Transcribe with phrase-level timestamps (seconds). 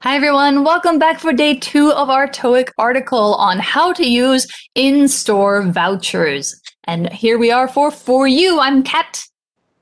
[0.00, 0.62] Hi, everyone.
[0.62, 5.62] Welcome back for day two of our TOEIC article on how to use in store
[5.62, 6.60] vouchers.
[6.84, 8.60] And here we are for For You.
[8.60, 9.24] I'm Kat.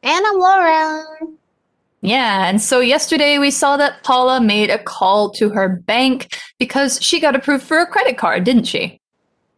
[0.05, 1.05] And I'm Laura.
[2.01, 7.03] Yeah, and so yesterday we saw that Paula made a call to her bank because
[7.03, 9.01] she got approved for a credit card, didn't she?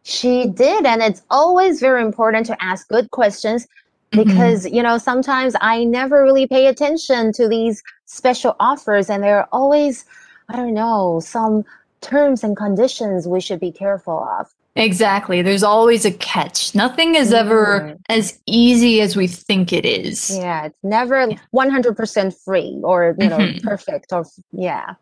[0.01, 0.87] She did.
[0.87, 3.67] And it's always very important to ask good questions
[4.09, 4.75] because, mm-hmm.
[4.75, 10.03] you know, sometimes I never really pay attention to these special offers and they're always
[10.49, 11.65] I don't know, some
[12.01, 14.47] terms and conditions we should be careful of.
[14.75, 15.41] Exactly.
[15.41, 16.75] There's always a catch.
[16.75, 17.99] Nothing is ever mm.
[18.09, 20.37] as easy as we think it is.
[20.37, 21.37] Yeah, it's never yeah.
[21.53, 23.67] 100% free or, you know, mm-hmm.
[23.67, 24.93] perfect or yeah.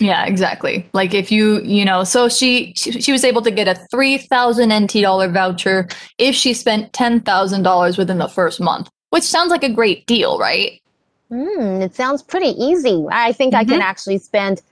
[0.00, 0.88] Yeah, exactly.
[0.92, 4.72] Like if you, you know, so she she, she was able to get a 3000
[4.72, 9.68] NT dollar voucher if she spent $10,000 within the first month, which sounds like a
[9.68, 10.80] great deal, right?
[11.30, 13.04] Mm, it sounds pretty easy.
[13.10, 13.60] I think mm-hmm.
[13.60, 13.82] I can mm-hmm.
[13.82, 14.62] actually spend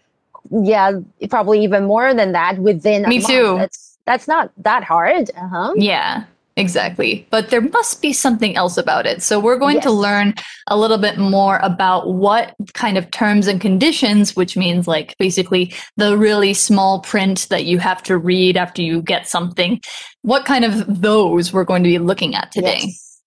[0.51, 0.93] yeah,
[1.31, 3.57] probably even more than that within Me too.
[3.59, 5.31] That's that's not that hard.
[5.37, 5.75] Uh-huh.
[5.77, 6.25] Yeah.
[6.59, 7.27] Exactly.
[7.29, 9.23] But there must be something else about it.
[9.23, 9.85] So we're going yes.
[9.85, 10.35] to learn
[10.69, 15.75] a little bit more about what kind of terms and conditions, which means like basically
[15.99, 19.83] the really small print that you have to read after you get something.
[20.23, 22.81] What kind of those we're going to be looking at today.
[22.85, 23.21] Yes.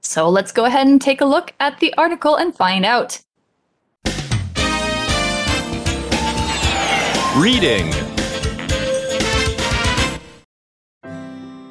[0.00, 3.20] So let's go ahead and take a look at the article and find out.
[7.36, 7.90] Reading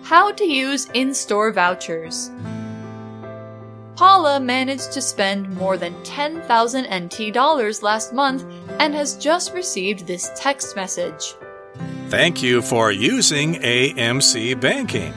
[0.03, 2.30] How to use in store vouchers.
[3.95, 8.44] Paula managed to spend more than 10,000 NT dollars last month
[8.80, 11.34] and has just received this text message.
[12.09, 15.14] Thank you for using AMC Banking.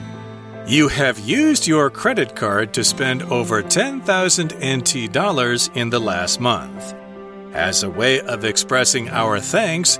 [0.65, 6.39] You have used your credit card to spend over 10,000 NT dollars in the last
[6.39, 6.95] month.
[7.51, 9.99] As a way of expressing our thanks,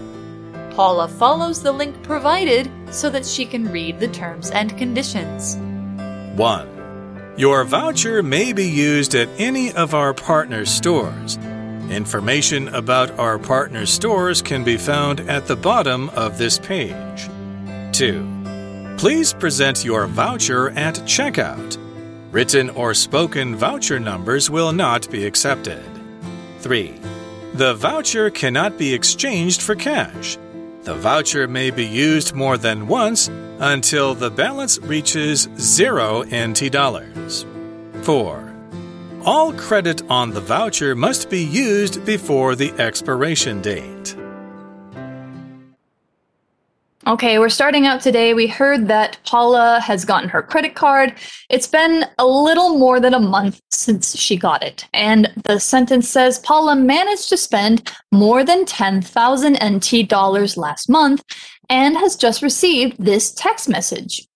[0.75, 5.57] Paula follows the link provided so that she can read the terms and conditions.
[6.37, 7.33] 1.
[7.37, 11.37] Your voucher may be used at any of our partner stores.
[11.89, 17.29] Information about our partner stores can be found at the bottom of this page.
[17.91, 18.95] 2.
[18.97, 21.77] Please present your voucher at checkout.
[22.31, 25.83] Written or spoken voucher numbers will not be accepted.
[26.59, 26.99] 3.
[27.55, 30.37] The voucher cannot be exchanged for cash.
[30.83, 37.45] The voucher may be used more than once until the balance reaches zero NT dollars.
[38.01, 38.55] 4.
[39.23, 44.15] All credit on the voucher must be used before the expiration date.
[47.07, 48.35] Okay, we're starting out today.
[48.35, 51.15] We heard that Paula has gotten her credit card.
[51.49, 54.85] It's been a little more than a month since she got it.
[54.93, 61.23] And the sentence says Paula managed to spend more than 10,000 NT dollars last month
[61.69, 64.27] and has just received this text message.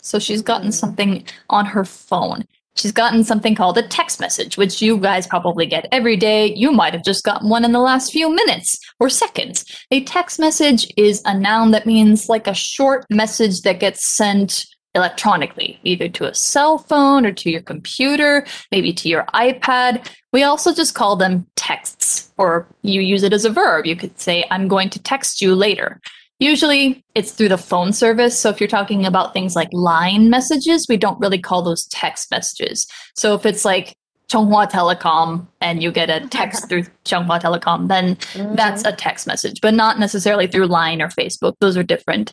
[0.00, 2.44] So she's gotten something on her phone.
[2.74, 6.54] She's gotten something called a text message, which you guys probably get every day.
[6.54, 9.64] You might have just gotten one in the last few minutes or seconds.
[9.90, 14.64] A text message is a noun that means like a short message that gets sent
[14.94, 20.08] electronically, either to a cell phone or to your computer, maybe to your iPad.
[20.32, 23.86] We also just call them texts, or you use it as a verb.
[23.86, 26.00] You could say, I'm going to text you later.
[26.42, 28.36] Usually it's through the phone service.
[28.36, 32.32] So if you're talking about things like line messages, we don't really call those text
[32.32, 32.88] messages.
[33.14, 33.96] So if it's like
[34.28, 38.56] Chunghwa Telecom and you get a text through Chunghwa Telecom, then mm-hmm.
[38.56, 41.54] that's a text message, but not necessarily through Line or Facebook.
[41.60, 42.32] Those are different.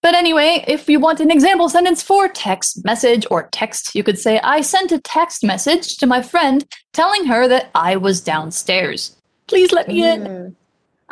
[0.00, 4.18] But anyway, if you want an example sentence for text message or text, you could
[4.18, 6.64] say, I sent a text message to my friend
[6.94, 9.14] telling her that I was downstairs.
[9.46, 10.56] Please let me in.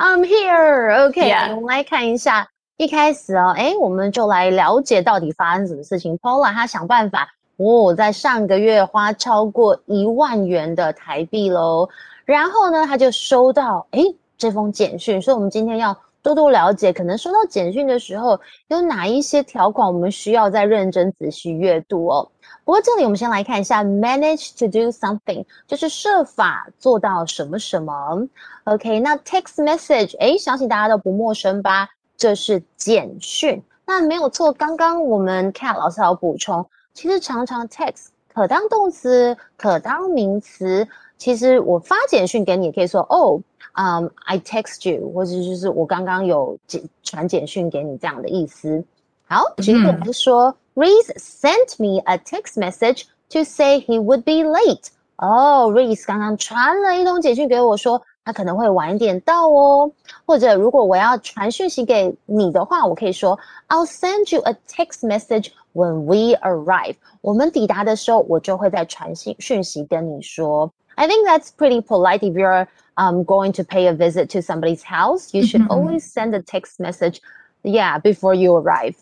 [0.01, 0.07] Mm.
[0.07, 1.07] I'm here.
[1.07, 2.49] OK，我们来看一下
[2.79, 6.19] 一开始哦，哎，我们就来了解到底发生什么事情。
[6.19, 11.87] Paula 她想办法哦，在上个月花超过一万元的台币喽。
[12.25, 14.01] 然后呢，他就收到哎
[14.39, 18.39] 这封简讯，所以我们今天要多多了解，可能收到简讯的时候
[18.69, 22.31] 有哪一些条款我们需要再认真仔细阅读哦。
[22.65, 28.27] 不过这里我们先来看一下，manage to do something，就是设法做到什么什么。
[28.65, 31.89] OK，那 text message，哎，相信大家都不陌生吧？
[32.17, 33.63] 这是简讯。
[33.87, 40.87] 那没有错，刚刚我们看老师有补充，其实常常 text 可当动词，可当名词。
[41.21, 43.39] 其实我发简讯给你，也可以说哦，
[43.75, 48.83] 嗯，I text you，或者就是我刚刚有简传简讯给你这样的意思。
[49.27, 54.89] 好，举例来说，Reese sent me a text message to say he would be late。
[55.17, 59.93] 哦，Reese 刚刚传了一通简讯给我说他可能会晚一点到哦。
[60.25, 63.39] 或者如果我要传讯息给你的话，我可以说
[63.69, 66.97] I'll send you a text message when we arrive。
[67.21, 70.73] 我们抵达的时候，我就会再传信讯息跟你说。
[71.01, 72.69] I think that's pretty polite if you're
[72.99, 75.33] um, going to pay a visit to somebody's house.
[75.33, 75.71] You should mm-hmm.
[75.71, 77.23] always send a text message,
[77.65, 78.97] yeah, before you arrive.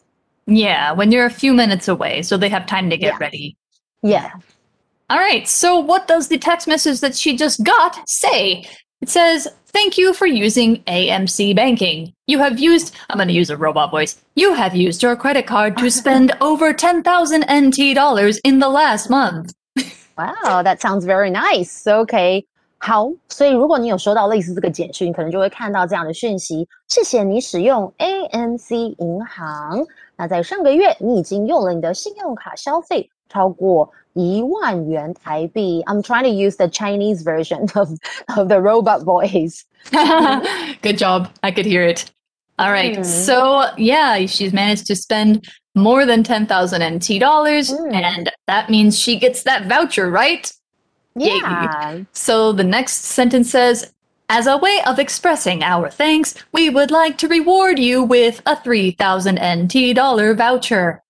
[0.47, 3.19] Yeah, when you're a few minutes away, so they have time to get yeah.
[3.19, 3.57] ready.
[4.03, 4.31] Yeah.
[5.11, 8.65] All right, so what does the text message that she just got say?
[9.01, 12.15] It says, Thank you for using AMC banking.
[12.27, 14.23] You have used, I'm going to use a robot voice.
[14.37, 19.11] You have used your credit card to spend over 10,000 NT dollars in the last
[19.11, 19.53] month.
[20.19, 21.85] Wow, that sounds very nice.
[21.85, 22.45] Okay，
[22.79, 29.87] 好，所以如果你有收到类似这个简讯，可能就会看到这样的讯息：谢谢你使用 AMC 银行。
[30.17, 35.85] 那在上个月，你已经用了你的信用卡消费超过一万元台币。
[35.87, 37.91] I'm trying to use the Chinese version of
[38.37, 39.63] of the robot voice.
[40.83, 41.29] Good job.
[41.43, 42.07] I could hear it.
[42.60, 42.98] All right.
[42.98, 43.06] Mm.
[43.06, 47.72] So, yeah, she's managed to spend more than 10,000 NT dollars.
[47.72, 47.94] Mm.
[47.94, 50.52] And that means she gets that voucher, right?
[51.16, 51.94] Yeah.
[51.94, 52.06] Yay.
[52.14, 53.94] So the next sentence says,
[54.30, 58.56] as a way of expressing our thanks, we would like to reward you with a
[58.56, 61.02] 3,000 NT dollar voucher.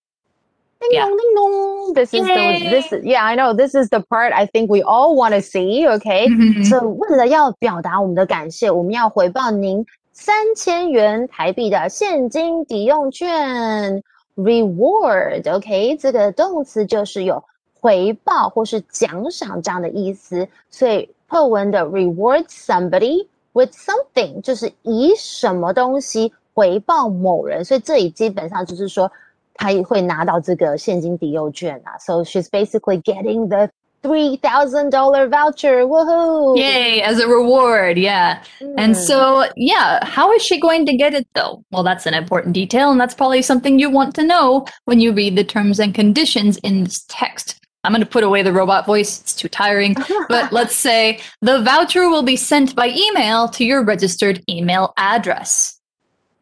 [0.81, 1.05] Ding yeah.
[1.05, 1.93] dong, ding dong.
[1.93, 2.63] This is Yay.
[2.63, 5.41] the this yeah I know this is the part I think we all want to
[5.41, 5.87] see.
[5.87, 6.63] Okay, mm-hmm.
[6.63, 9.85] so 为了要表达我们的感谢，我们要回报您
[10.20, 14.02] 三千元台币的现金抵用券。
[14.34, 17.42] reward，OK，、这个动词就是有
[17.80, 29.10] 回报或是奖赏这样的意思，所以课文的 reward somebody with something 就是以什么东西回报某人，所以这里基本上就是说
[29.54, 31.96] 他会拿到这个现金抵用券啊。
[31.98, 33.70] So she's basically getting the
[34.04, 35.84] $3,000 voucher.
[35.84, 36.56] Woohoo!
[36.56, 37.98] Yay, as a reward.
[37.98, 38.42] Yeah.
[38.60, 38.74] Mm.
[38.78, 41.64] And so, yeah, how is she going to get it though?
[41.70, 45.12] Well, that's an important detail, and that's probably something you want to know when you
[45.12, 47.60] read the terms and conditions in this text.
[47.84, 49.20] I'm going to put away the robot voice.
[49.20, 49.94] It's too tiring.
[50.28, 55.80] but let's say the voucher will be sent by email to your registered email address.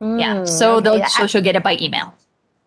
[0.00, 0.44] Mm, yeah.
[0.44, 1.04] So, okay.
[1.08, 2.14] so she'll get it by email.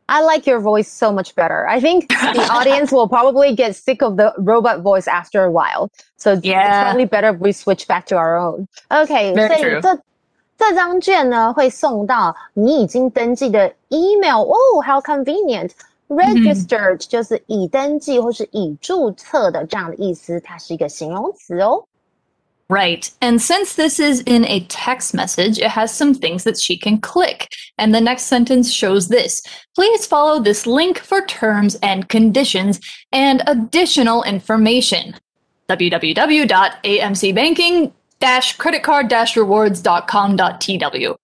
[0.08, 1.66] I like your voice so much better.
[1.66, 5.90] I think the audience will probably get sick of the robot voice after a while.
[6.18, 6.60] So yeah.
[6.60, 8.68] it's probably better if we switch back to our own.
[8.90, 9.80] Okay, Very 所以 true.
[9.80, 9.98] 这
[10.58, 14.42] 这张券呢会送到你已经登记的 email。
[14.42, 15.70] 哦，how convenient!
[16.08, 21.82] Registered、嗯、就是已登记或是已注册的这样的意思，它是一个形容词哦。
[22.69, 23.11] Right.
[23.19, 27.01] And since this is in a text message, it has some things that she can
[27.01, 27.51] click.
[27.79, 29.41] And the next sentence shows this.
[29.75, 32.79] Please follow this link for terms and conditions
[33.11, 35.15] and additional information.
[35.67, 41.15] www.amcbanking creditcard rewards.com.tw.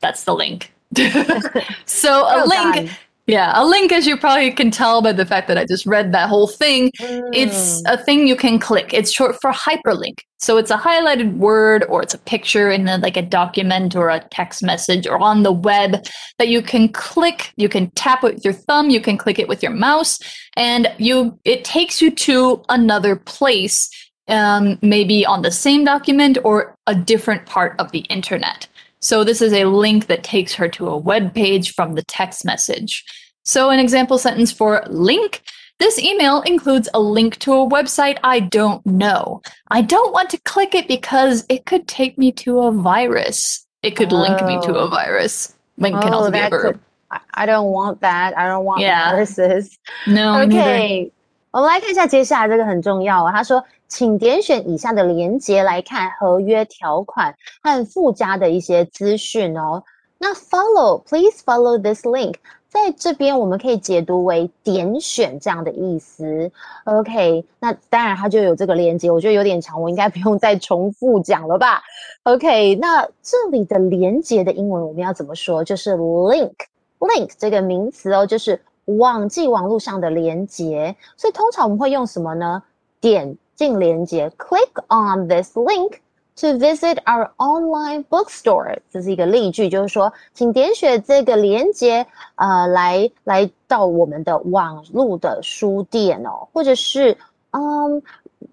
[0.00, 0.72] That's the link.
[1.84, 2.90] so a oh, link done.
[3.30, 6.10] Yeah, a link, as you probably can tell by the fact that I just read
[6.10, 7.30] that whole thing, mm.
[7.32, 8.92] it's a thing you can click.
[8.92, 10.18] It's short for hyperlink.
[10.40, 14.08] So it's a highlighted word or it's a picture in a, like a document or
[14.08, 16.02] a text message or on the web
[16.38, 17.52] that you can click.
[17.56, 18.90] You can tap it with your thumb.
[18.90, 20.18] You can click it with your mouse,
[20.56, 23.88] and you it takes you to another place,
[24.26, 28.66] um, maybe on the same document or a different part of the internet.
[29.02, 32.44] So this is a link that takes her to a web page from the text
[32.44, 33.04] message.
[33.43, 35.41] So an example sentence for link.
[35.77, 39.41] This email includes a link to a website I don't know.
[39.69, 43.65] I don't want to click it because it could take me to a virus.
[43.83, 44.21] It could oh.
[44.21, 44.87] link me to a oh.
[44.87, 45.53] virus.
[45.77, 46.79] Link oh, can also be a verb.
[47.11, 48.37] Could, I don't want that.
[48.37, 49.11] I don't want yeah.
[49.11, 49.77] viruses.
[50.07, 50.41] No.
[50.41, 51.11] Okay.
[51.51, 53.31] 我们来看一下接下来这个很重要哦。
[53.33, 59.81] 他说请点选以下的连接来看合约条款和附加的一些资讯哦。
[60.17, 62.35] 那 follow，please follow this link。
[62.70, 66.48] 在这边我们可以解读为点选这样的意思。
[66.84, 71.82] OK，那当然它就有这个连接，我觉得有点长，我应该不用再重复讲了吧
[72.22, 75.64] ？OK，那这里的连接的英文我们要怎么说？
[75.64, 80.94] 就是 link，link 这个名词哦，就是网际网络上的连接。
[81.16, 82.62] 所以通常我们会用什么呢？
[83.00, 85.94] 点进连接，click on this link。
[86.39, 92.05] To visit our online bookstore，这是一个例句，就是说，请点选这个链接，
[92.35, 97.17] 呃，来来到我们的网络的书店哦，或者是，
[97.51, 98.03] 嗯，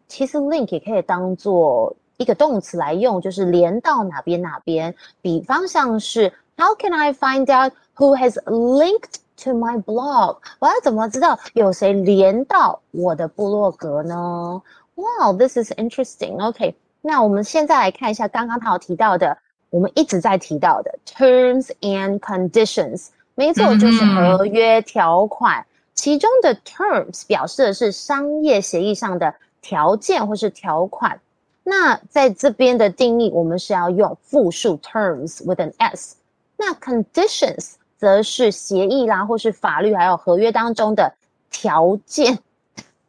[0.07, 4.95] 其实 link 也可以当做一个动词来用，就是连到哪边哪边。
[5.21, 10.37] 比方像是，How can I find out who has linked to my blog？
[10.61, 14.63] 我要怎么知道有谁连到我的部落格呢？
[14.95, 16.41] Wow，this is interesting.
[16.41, 16.77] OK。
[17.02, 19.38] 那我们现在来看一下刚刚他有提到的，
[19.70, 25.66] 我们一直在提到的 terms and conditions，没错，就是合约条款。
[25.94, 31.20] 其中的 terms 表示的是商业协议上的条件或是条款。
[31.64, 36.16] 那在这边的定义，我们是要用复数 terms with an s。
[36.56, 41.12] 那 conditions 则是协议啦，或是法律还有合约当中的
[41.50, 42.38] 条件，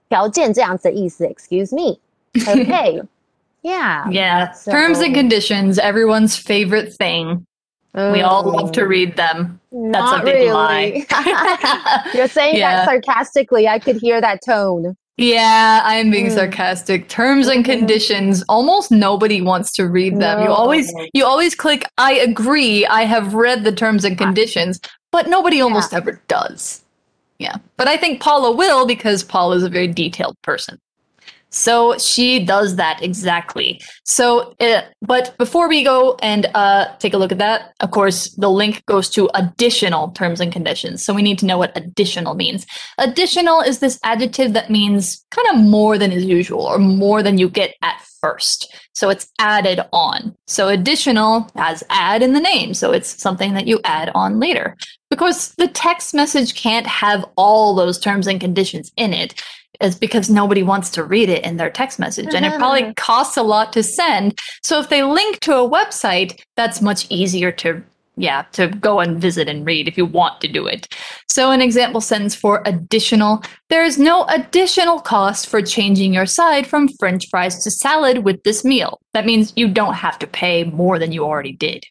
[0.09, 1.27] 条件这样子的意思。
[1.27, 3.03] Excuse me，OK。
[3.63, 4.09] Yeah.
[4.11, 4.53] Yeah.
[4.53, 7.47] So, Terms and conditions, everyone's favorite thing.
[7.95, 9.61] we all love to read them.
[9.73, 10.53] That's a big really.
[10.53, 11.07] lie.
[12.15, 12.77] You're saying yeah.
[12.77, 13.69] that sarcastically.
[13.69, 14.97] I could hear that tone.
[15.19, 16.35] Yeah, I am being mm.
[16.35, 17.09] sarcastic.
[17.09, 17.79] Terms and mm-hmm.
[17.81, 20.39] conditions, almost nobody wants to read them.
[20.39, 20.45] No.
[20.45, 22.87] You always you always click I agree.
[22.87, 25.99] I have read the terms and conditions, but nobody almost yeah.
[25.99, 26.85] ever does.
[27.41, 27.57] Yeah.
[27.77, 30.79] But I think Paula will because Paula is a very detailed person.
[31.51, 33.81] So she does that exactly.
[34.05, 38.35] So, uh, but before we go and uh, take a look at that, of course,
[38.35, 41.05] the link goes to additional terms and conditions.
[41.05, 42.67] So we need to know what additional means.
[42.99, 47.39] Additional is this adjective that means kind of more than is usual or more than
[47.39, 48.75] you get at first.
[48.93, 50.35] So it's added on.
[50.47, 52.75] So additional has add in the name.
[52.75, 54.77] So it's something that you add on later.
[55.09, 59.41] Because the text message can't have all those terms and conditions in it
[59.82, 63.38] is because nobody wants to read it in their text message and it probably costs
[63.38, 64.40] a lot to send.
[64.64, 67.84] So if they link to a website, that's much easier to
[68.16, 70.88] yeah, to go and visit and read if you want to do it.
[71.28, 76.68] So an example sentence for additional, there is no additional cost for changing your side
[76.68, 79.00] from french fries to salad with this meal.
[79.14, 81.86] That means you don't have to pay more than you already did.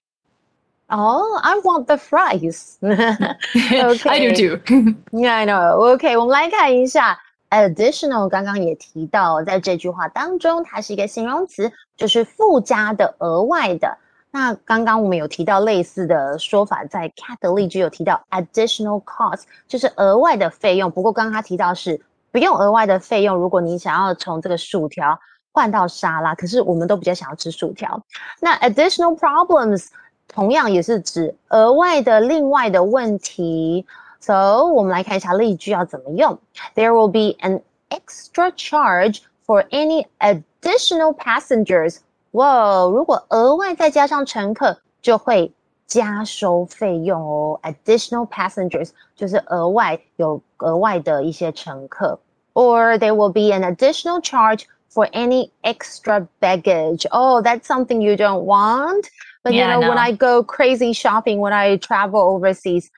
[0.90, 2.78] Oh, I want the fries.
[2.84, 3.34] okay.
[3.54, 4.96] I do too.
[5.12, 5.96] yeah, I know.
[5.96, 7.18] Okay, 我们来看一下
[7.49, 13.97] additional 刚刚也提到，在这句话当中，它是一个形容词，就是附加的、额外的。
[14.29, 20.91] 那刚刚我们有提到类似的说法，在 Cat 的例句有提到 additional cost，就是额外的费用。
[20.91, 21.99] 不过刚刚他提到是
[22.31, 25.17] 不用额外的费用，如果你想要从这个薯条
[25.53, 27.99] 换到沙拉，可是我们都比较想要吃薯条。
[28.41, 29.87] 那 additional problems
[30.27, 33.85] 同样也是指额外的、另外的问题。
[34.20, 36.38] So 我们来看一下例句要怎么用。
[36.74, 37.60] There will be an
[37.90, 41.98] extra charge for any additional passengers.
[42.32, 45.52] 哇，如果额外再加上乘客，就会
[45.86, 47.60] 加收费用哦。
[47.62, 52.18] Additional passengers 就是额外有额外的一些乘客。
[52.54, 57.06] Or there will be an additional charge for any extra baggage.
[57.10, 59.06] Oh, that's something you don't want.
[59.42, 59.88] But yeah, you know, no.
[59.88, 62.90] when I go crazy shopping, when I travel overseas,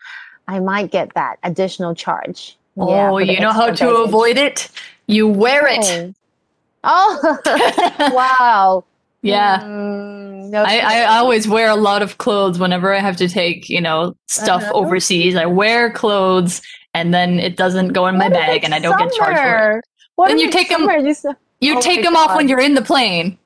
[0.49, 2.57] I might get that additional charge.
[2.75, 4.07] Oh, yeah, you know how to baggage.
[4.07, 4.69] avoid it?
[5.05, 6.15] You wear it.
[6.83, 8.11] Oh, oh.
[8.15, 8.83] wow.
[9.21, 9.59] Yeah.
[9.59, 13.69] Mm, no I, I always wear a lot of clothes whenever I have to take,
[13.69, 14.73] you know, stuff uh-huh.
[14.73, 15.35] overseas.
[15.35, 16.63] I wear clothes
[16.95, 19.05] and then it doesn't go in my bag and I don't summer?
[19.05, 19.85] get charged for it.
[20.15, 21.15] What then you take them you,
[21.59, 22.31] you oh take them God.
[22.31, 23.37] off when you're in the plane.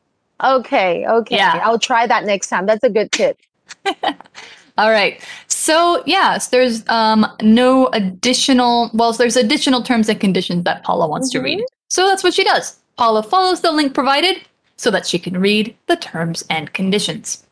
[0.42, 1.36] Okay, okay.
[1.36, 1.60] Yeah.
[1.64, 2.66] I'll try that next time.
[2.66, 3.38] That's a good tip.
[4.77, 5.21] All right.
[5.49, 8.91] So yes, there's um, no additional.
[8.95, 11.39] Well, there's additional terms and conditions that Paula wants mm-hmm.
[11.41, 11.59] to read.
[11.59, 11.89] Mm-hmm.
[11.89, 12.79] So that's what she does.
[12.97, 14.37] Paula follows the link provided
[14.77, 17.45] so that she can read the terms and conditions.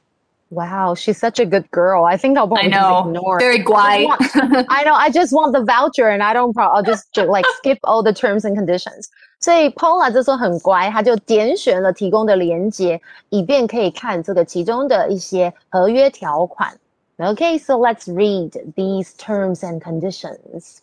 [0.50, 2.04] Wow, she's such a good girl.
[2.04, 3.00] I think I'll probably I know.
[3.00, 3.38] just ignore.
[3.40, 4.06] Very guai.
[4.08, 4.94] I, I know.
[4.94, 6.54] I just want the voucher, and I don't.
[6.54, 9.08] Pro- I'll just like skip all the terms and conditions.
[9.40, 16.78] 所以 Paula 这时候很乖，他就点选了提供的连接，以便可以看这个其中的一些合约条款。
[17.21, 20.81] Okay, so let's read these terms and conditions.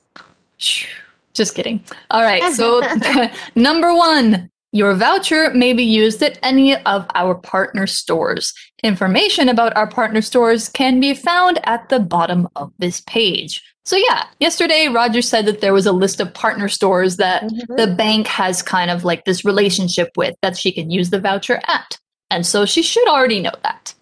[1.35, 1.83] Just kidding.
[2.11, 2.43] All right.
[2.55, 2.81] So,
[3.55, 8.53] number one, Your voucher may be used at any of our partner stores.
[8.83, 13.63] Information about our partner stores can be found at the bottom of this page.
[13.87, 17.77] So, yeah, yesterday Roger said that there was a list of partner stores that Mhm.
[17.79, 21.63] the bank has kind of like this relationship with that she can use the voucher
[21.67, 21.97] at.
[22.31, 23.95] And so she should already know that.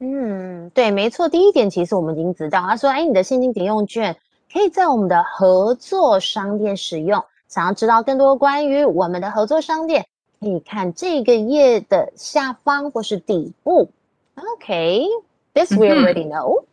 [0.00, 1.28] 嗯，对，没错。
[1.28, 4.16] 第一点，其实我们已经知道，他说：“哎，你的现金抵用券
[4.52, 7.22] 可以在我们的合作商店使用。
[7.48, 10.06] 想要知道更多关于我们的合作商店，
[10.40, 13.90] 可以看这个页的下方或是底部。
[14.36, 16.64] OK，this、we 嗯哼 already know.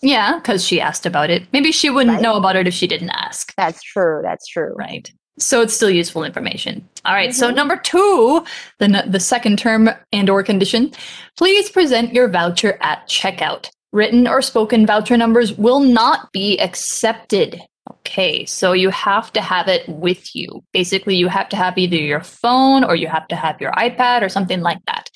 [0.00, 1.44] Yeah, because she asked about it.
[1.50, 2.22] Maybe she wouldn't Right.
[2.22, 3.52] know about it if she didn't ask.
[3.56, 4.22] That's true.
[4.22, 4.74] That's true.
[4.76, 5.10] Right.
[5.38, 6.88] So it's still useful information.
[7.04, 7.54] All right, So Mhm.
[7.56, 8.44] number two,
[8.78, 10.92] the the second term and or condition,
[11.36, 13.68] please present your voucher at checkout.
[13.92, 17.60] Written or spoken voucher numbers will not be accepted.
[17.90, 20.64] Okay, so you have to have it with you.
[20.72, 24.22] Basically, you have to have either your phone or you have to have your iPad
[24.22, 25.08] or something like that.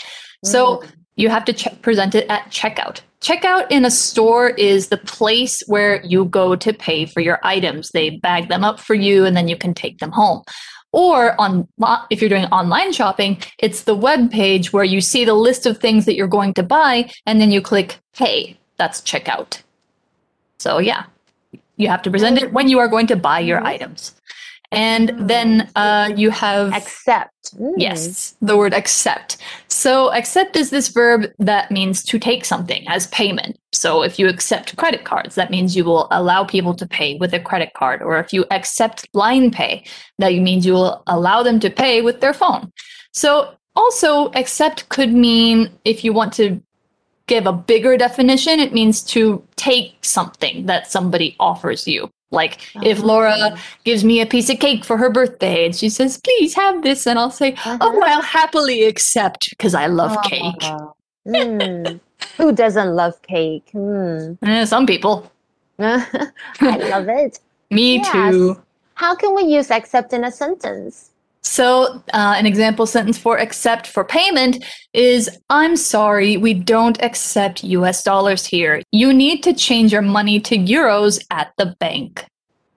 [0.44, 0.82] So
[1.16, 3.00] you have to ch- present it at checkout.
[3.20, 7.90] Checkout in a store is the place where you go to pay for your items.
[7.90, 10.42] They bag them up for you and then you can take them home.
[10.92, 11.68] Or on
[12.10, 15.78] if you're doing online shopping, it's the web page where you see the list of
[15.78, 18.58] things that you're going to buy and then you click pay.
[18.76, 19.60] That's checkout.
[20.58, 21.04] So yeah,
[21.76, 23.66] you have to present it when you are going to buy your Mhm.
[23.66, 24.14] items.
[24.72, 27.56] And then uh, you have Accept.
[27.56, 27.74] Mm.
[27.76, 29.38] Yes, the word accept.
[29.66, 33.58] So, accept is this verb that means to take something as payment.
[33.72, 37.34] So, if you accept credit cards, that means you will allow people to pay with
[37.34, 38.00] a credit card.
[38.00, 39.84] Or if you accept line pay,
[40.18, 42.72] that means you will allow them to pay with their phone.
[43.12, 46.62] So, also, accept could mean if you want to
[47.26, 52.10] give a bigger definition, it means to take something that somebody offers you.
[52.32, 56.18] Like if Laura gives me a piece of cake for her birthday and she says,
[56.22, 57.78] please have this, and I'll say, Uh-huh.
[57.80, 60.54] oh, I'll happily accept because I love cake.
[60.62, 60.92] Ah.
[61.26, 62.00] Mm.
[62.36, 63.68] Who doesn't love cake?
[63.72, 64.34] Hmm.
[64.42, 65.30] Eh, some people.
[65.80, 66.00] I
[66.60, 67.40] love it.
[67.70, 68.12] Me Yes.
[68.12, 68.62] too.
[68.94, 71.09] How can we use accept in a sentence?
[71.41, 77.63] So, uh, an example sentence for accept for payment is I'm sorry, we don't accept
[77.63, 78.81] US dollars here.
[78.91, 82.25] You need to change your money to euros at the bank.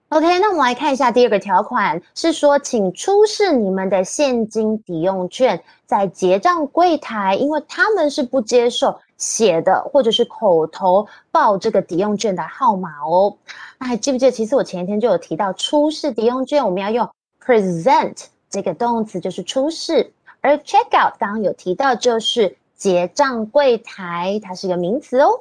[0.09, 13.35] OK，那我们来看一下第二个条款，是说请出示你们的现金抵用券，在结账柜台，因为他们是不接受写的或者是口头报这个抵用券的号码哦。
[13.79, 17.09] 那还记不记得，其实我前一天就有提到，出示抵用券我们要用
[17.43, 25.40] present 这个动词，就是出示，而 checkout 刚刚有提到就是结账柜台，它是一个名词哦。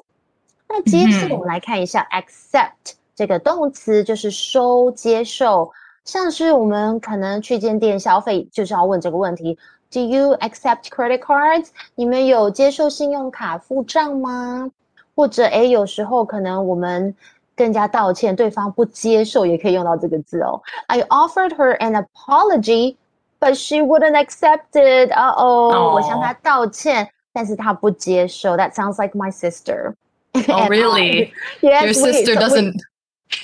[0.68, 5.72] 那接着我们来看一下 accept 这个动词，就是收、接受。
[6.06, 9.56] 像是我们可能去间店消费，就是要问这个问题
[9.92, 11.68] ：Do you accept credit cards？
[11.94, 14.72] 你们有接受信用卡付账吗？
[15.16, 17.16] 或者，诶，有时候可能我们
[17.56, 20.60] 更加道歉，对方不接受，也可以用到这个字哦。
[20.88, 22.96] I offered her an apology,
[23.43, 25.11] but she wouldn't accept it.
[25.13, 28.57] 哦哦，我向她道歉，但是她不接受。
[28.57, 29.95] That sounds like my sister.
[30.35, 31.33] Oh, And I- really?
[31.61, 32.81] yes, Your we- sister so we- doesn't, you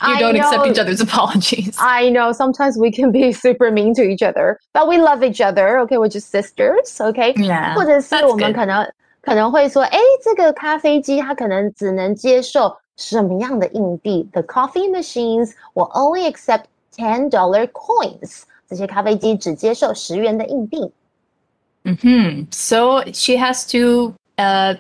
[0.01, 0.73] I don't accept know.
[0.73, 1.75] each other's apologies.
[1.79, 5.41] I know sometimes we can be super mean to each other, but we love each
[5.41, 5.79] other.
[5.81, 7.01] Okay, we're just sisters.
[7.01, 7.75] Okay， yeah.
[7.75, 8.55] 或者是 that's 我们 good.
[8.55, 8.87] 可能
[9.23, 14.29] 可能会说，哎，这个咖啡机它可能只能接受什么样的硬币？
[14.33, 18.43] The coffee machines will only accept ten dollar coins。
[18.69, 20.79] 这些咖啡机只接受十元的硬币。
[21.85, 24.75] hmm So she has to, uh,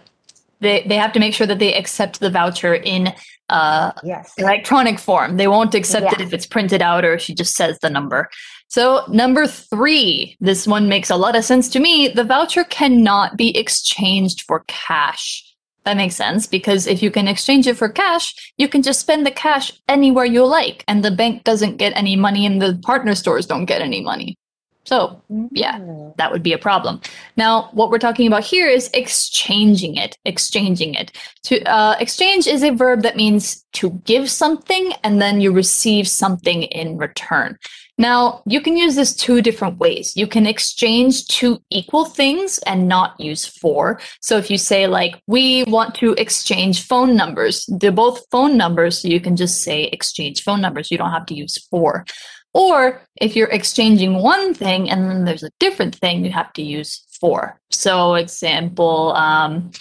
[0.60, 3.12] they, they have to make sure that they accept the voucher in
[3.50, 4.32] uh, Yes.
[4.38, 5.36] electronic form.
[5.36, 6.26] They won't accept it Yeah.
[6.26, 8.28] if it's printed out or she just says the number.
[8.68, 12.08] So, number three, this one makes a lot of sense to me.
[12.08, 15.44] The voucher cannot be exchanged for cash.
[15.85, 19.25] That makes sense because if you can exchange it for cash, you can just spend
[19.25, 23.15] the cash anywhere you like, and the bank doesn't get any money, and the partner
[23.15, 24.37] stores don't get any money.
[24.85, 25.77] So, yeah.
[25.77, 26.15] Mm.
[26.17, 26.99] that would be a problem.
[27.37, 30.17] Now, what we're talking about here is exchanging it.
[30.25, 31.11] Exchanging it.
[31.43, 36.07] To uh, exchange is a verb that means to give something and then you receive
[36.07, 37.57] something in return.
[37.99, 40.15] Now, you can use this two different ways.
[40.15, 43.99] You can exchange two equal things and not use for.
[44.21, 49.01] So if you say like, we want to exchange phone numbers, they're both phone numbers,
[49.01, 50.89] so you can just say exchange phone numbers.
[50.89, 52.05] You don't have to use for.
[52.53, 56.63] Or if you're exchanging one thing and then there's a different thing, you have to
[56.63, 57.59] use for.
[57.69, 59.71] So, example, um,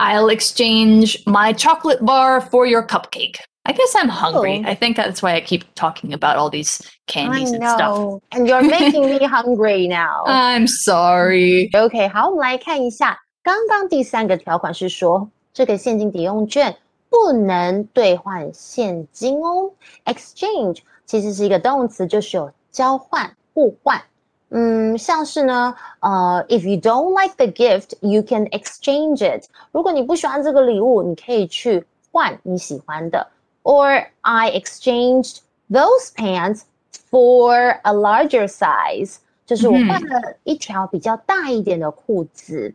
[0.00, 3.38] I'll exchange my chocolate bar for your cupcake.
[3.67, 4.61] I guess I'm hungry.
[4.63, 4.69] Oh.
[4.69, 7.79] I think that's why I keep talking about all these I candies and stuff.
[7.79, 10.25] know, and you're making me hungry now.
[10.25, 11.69] I'm sorry.
[11.73, 16.75] OK，好，我们来看一下，刚刚第三个条款是说，这个现金抵用券
[17.09, 19.71] 不能兑换现金哦。
[20.05, 24.01] Exchange 其实是一个动词，就是有交换、互换。
[24.49, 29.45] 嗯，像是呢，呃，if you don't like the gift, you can exchange it。
[29.71, 33.25] 如果你不喜欢这个礼物，你可以去换你喜欢的。
[33.63, 36.61] Or I exchanged those pants
[37.09, 42.73] for a larger size，就是我嗯换了一条比较大一点的裤子。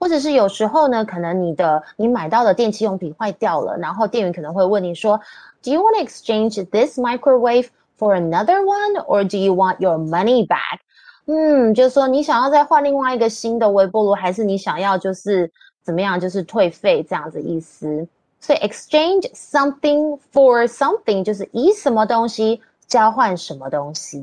[0.00, 5.20] 或者是有时候呢，可能你的你买到的电器用品坏掉了，然后店员可能会问你说，
[5.60, 7.66] Do you want to exchange this microwave
[7.98, 10.78] for another one, or do you want your money back？
[11.26, 15.50] 嗯，就是说你想要再换另外一个新的微波炉，还是你想要就是
[15.82, 18.06] 怎么样，就是退费这样子意思。
[18.42, 24.22] 所以 exchange something for something 就是以什么东西交换什么东西。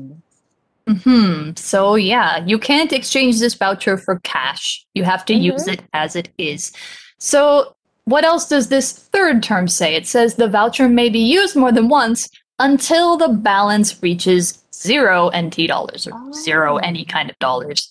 [0.86, 1.52] Hmm.
[1.56, 4.84] So yeah, you can't exchange this voucher for cash.
[4.94, 6.72] You have to use it as it is.
[7.18, 9.96] So what else does this third term say?
[9.96, 12.28] It says the voucher may be used more than once
[12.60, 16.78] until the balance reaches zero NT dollars or zero Oh.
[16.78, 17.90] any kind of dollars.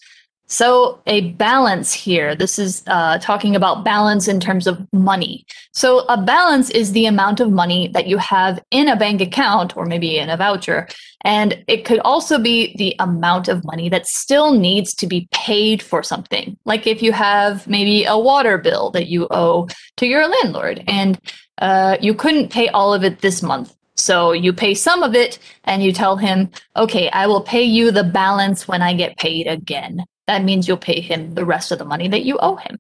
[0.51, 5.47] So a balance here, this is uh, talking about balance in terms of money.
[5.73, 9.77] So a balance is the amount of money that you have in a bank account
[9.77, 10.89] or maybe in a voucher.
[11.21, 15.85] And it could also be the amount of money that still needs to be paid
[15.85, 16.57] for something.
[16.65, 21.21] Like if you have maybe a water bill that you owe to your landlord and
[21.59, 23.77] uh, you couldn't pay all of it this month.
[23.95, 27.93] So you pay some of it and you tell him, okay, I will pay you
[27.93, 31.78] the balance when I get paid again That means you'll pay him the rest of
[31.80, 32.80] the money that you owe him.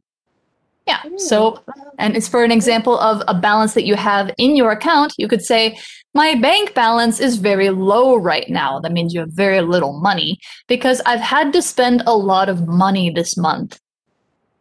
[0.87, 1.01] Yeah.
[1.17, 1.63] So,
[1.97, 5.13] and it's for an example of a balance that you have in your account.
[5.17, 5.77] You could say,
[6.13, 8.79] my bank balance is very low right now.
[8.79, 12.67] That means you have very little money because I've had to spend a lot of
[12.67, 13.79] money this month.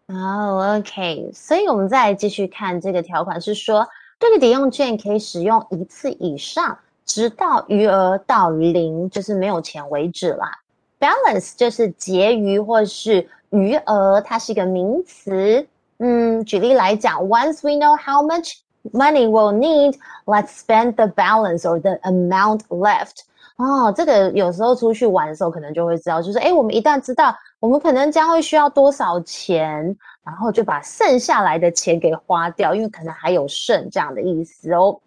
[0.07, 3.87] 哦、o k 所以我们再来继续看这个条款是说，
[4.19, 10.51] 这个抵用券可以使用一次以上，直到余额到零，就是没有钱为止啦。
[10.99, 15.67] Balance 就是结余或是余额，它是一个名词。
[15.99, 18.55] 嗯，举例来讲，Once we know how much
[18.93, 23.21] money we'll need, let's spend the balance or the amount left.
[23.57, 34.99] 哦，这个有时候出去玩的时候，可能就会知道，就是诶，我们一旦知道我们可能将会需要多少钱，然后就把剩下来的钱给花掉，因为可能还有剩这样的意思哦。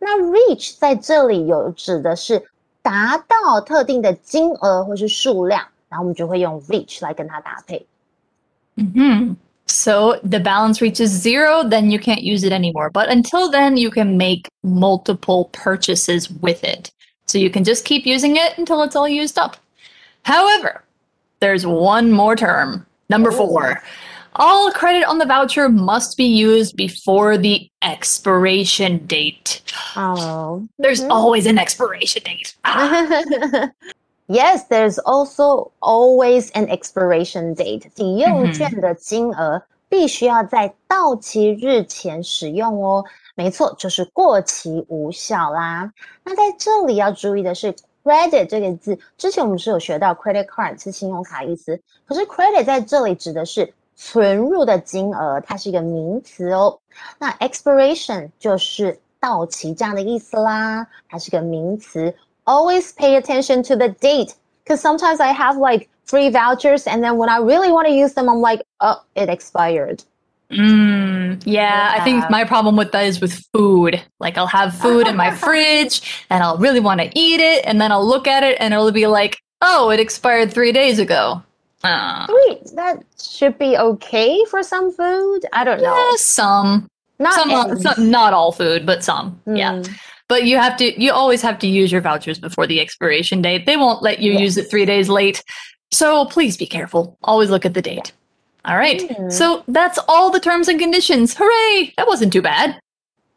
[0.00, 2.42] 那 reach 在这里有指的是
[2.86, 7.86] 达到特定的金额或是数量，然后我们就会用 reach 来跟它搭配。
[8.76, 9.36] hmm
[9.66, 12.90] So the balance reaches zero, then you can't use it anymore.
[12.90, 16.90] But until then, you can make multiple purchases with it.
[17.26, 19.56] So you can just keep using it until it's all used up.
[20.24, 20.82] However,
[21.40, 22.84] there's one more term.
[23.08, 23.80] Number four.
[24.36, 29.60] All credit on the voucher must be used before the expiration date.
[29.94, 32.54] 哦、 There's always an expiration date.
[32.64, 33.70] Ah,
[34.28, 37.90] Yes, there's also always an expiration date.
[37.94, 43.04] 抵用券的金额必须要在到期日前使用哦。
[43.34, 45.92] 没错，就是过期无效啦。
[46.24, 56.78] 那在这里要注意的是，credit 这个字，之前我们是有学到 credit card 是信用卡意思，可是 credit 在这里指的是 存入的金额，它是一个名词哦。
[57.18, 62.14] 那 expiration 就是到期这样的意思啦，它是个名词。
[62.44, 64.34] always pay attention to the date
[64.64, 68.14] because sometimes I have like free vouchers and then when I really want to use
[68.14, 70.02] them, I'm like, oh, it expired.
[70.50, 72.28] Mm, yeah, I think Yeah.
[72.28, 74.02] my problem with that is with food.
[74.18, 77.80] Like I'll have food in my fridge and I'll really want to eat it and
[77.80, 81.42] then I'll look at it and it'll be like, "Oh, it expired 3 days ago."
[81.83, 85.41] Uh, Wait, that should be okay for some food.
[85.53, 86.13] I don't know.
[86.15, 87.83] some Not some, eggs.
[87.83, 89.39] some not all food, but some.
[89.45, 89.73] Yeah.
[89.73, 89.99] Mm.
[90.27, 93.65] But you have to you always have to use your vouchers before the expiration date.
[93.65, 95.43] They won't let you use it 3 days late.
[95.91, 97.17] So please be careful.
[97.23, 98.11] Always look at the date.
[98.65, 98.99] All right.
[98.99, 99.31] Mm.
[99.31, 101.33] So that's all the terms and conditions.
[101.37, 101.93] Hooray!
[101.95, 102.79] That wasn't too bad.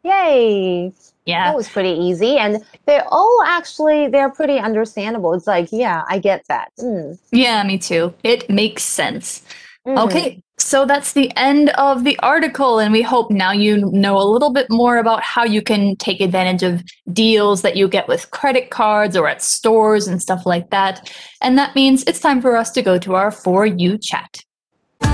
[0.03, 0.91] Yay.
[1.25, 1.49] Yeah.
[1.51, 2.37] That was pretty easy.
[2.37, 5.33] And they're all actually, they're pretty understandable.
[5.33, 6.71] It's like, yeah, I get that.
[6.79, 7.19] Mm.
[7.31, 8.13] Yeah, me too.
[8.23, 9.43] It makes sense.
[9.87, 9.97] Mhm.
[9.97, 14.21] Okay, so that's the end of the article, and we hope now you know a
[14.21, 18.29] little bit more about how you can take advantage of deals that you get with
[18.29, 21.11] credit cards or at stores and stuff like that.
[21.41, 24.43] And that means it's time for us to go to our For You chat.
[25.01, 25.09] For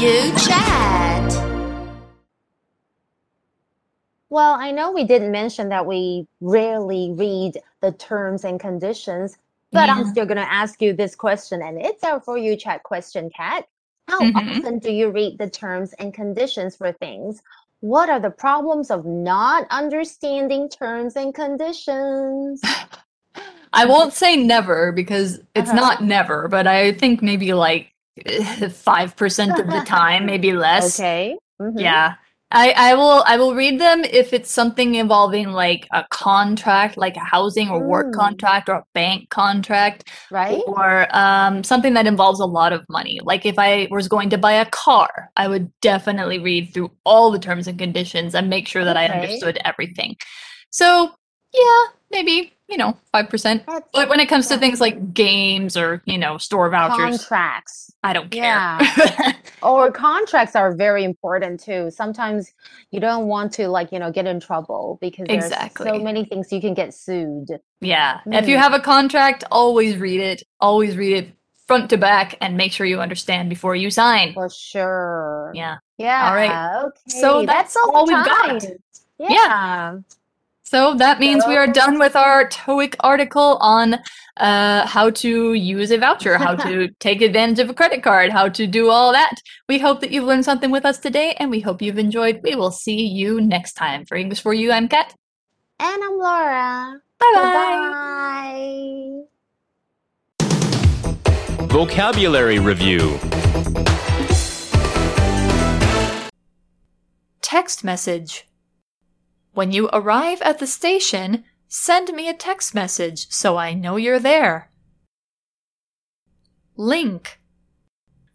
[0.00, 1.13] you chat.
[4.34, 9.38] Well, I know we didn't mention that we rarely read the terms and conditions,
[9.70, 12.82] but I'm still going to ask you this question, and it's our for you chat
[12.82, 13.68] question, Kat.
[14.08, 14.34] How Mhm.
[14.34, 17.42] often do you read the terms and conditions for things?
[17.78, 22.60] What are the problems of not understanding terms and conditions?
[23.72, 25.76] I won't say never because it's Uh-huh.
[25.76, 27.94] not never, but I think maybe like
[28.26, 30.98] 5% of the time, maybe less.
[30.98, 31.38] Okay.
[31.60, 32.16] mhm, Yeah.
[32.54, 37.16] I, I will I will read them if it's something involving like a contract, like
[37.16, 38.14] a housing or work Mm.
[38.14, 40.62] contract or a bank contract, Right?
[40.66, 43.18] or um, something that involves a lot of money.
[43.22, 47.30] Like if I was going to buy a car, I would definitely read through all
[47.32, 50.14] the terms and conditions and make sure that I understood everything.
[50.70, 51.10] So
[51.52, 53.62] yeah, maybe you know five percent.
[53.68, 57.92] That's But when it comes to things like games or you know store vouchers, contracts.
[58.02, 58.42] I don't care.
[58.42, 59.32] Yeah.
[59.62, 61.90] Or contracts are very important too.
[61.90, 62.52] Sometimes
[62.90, 66.52] you don't want to like, you know, get in trouble because there's so many things
[66.52, 67.48] you can get sued.
[67.80, 68.20] Yeah.
[68.26, 68.60] If you Mm.
[68.60, 70.42] have a contract, always read it.
[70.60, 71.32] Always read it
[71.66, 74.34] front to back and make sure you understand before you sign.
[74.34, 75.50] For sure.
[75.54, 75.76] Yeah.
[75.96, 76.28] Yeah.
[76.28, 76.84] All right.
[76.84, 77.20] Okay.
[77.20, 78.64] So that's all the we've got.
[79.18, 79.28] Yeah.
[79.30, 79.98] Yeah.
[80.74, 83.94] So that means we are done with our TOEIC article on
[84.38, 88.48] uh, how to use a voucher, how to take advantage of a credit card, how
[88.48, 89.36] to do all that.
[89.68, 92.40] We hope that you've learned something with us today and we hope you've enjoyed.
[92.42, 94.04] We will see you next time.
[94.04, 95.14] For English for You, I'm Kat.
[95.78, 97.00] And I'm Laura.
[97.20, 97.90] Bye bye.
[100.40, 101.66] Bye.
[101.66, 103.20] Vocabulary Review
[107.42, 108.48] Text message.
[109.54, 114.18] When you arrive at the station, send me a text message so I know you're
[114.18, 114.70] there.
[116.76, 117.40] Link.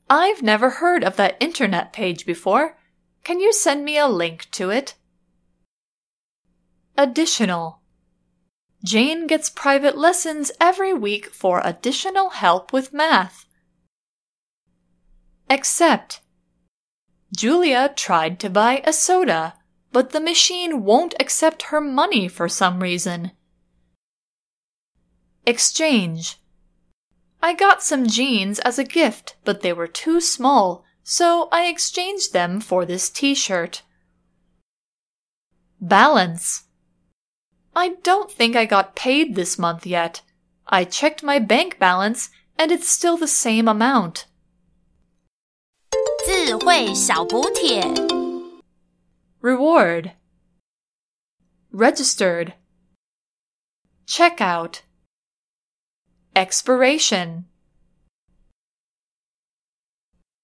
[0.10, 2.77] I've never heard of that internet page before.
[3.25, 4.95] Can you send me a link to it?
[6.97, 7.82] Additional.
[8.84, 13.45] Jane gets private lessons every week for additional help with math.
[15.49, 16.21] Accept.
[17.36, 19.55] Julia tried to buy a soda,
[19.92, 23.31] but the machine won't accept her money for some reason.
[25.46, 26.38] Exchange.
[27.42, 32.33] I got some jeans as a gift, but they were too small, so I exchanged
[32.33, 33.83] them for this t shirt.
[35.81, 36.64] Balance.
[37.77, 40.22] I don't think I got paid this month yet.
[40.66, 44.27] I checked my bank balance and it's still the same amount.
[46.27, 48.17] 智慧小补帖。
[49.41, 50.12] Reward.
[51.71, 52.56] Registered.
[54.06, 54.82] Checkout.
[56.36, 57.45] Expiration.